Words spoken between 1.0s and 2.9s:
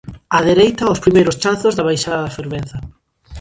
primeiros chanzos da baixada da fervenza.